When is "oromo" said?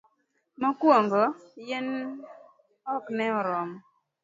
3.39-3.77